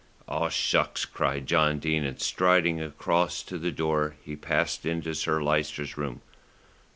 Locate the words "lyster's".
5.43-5.95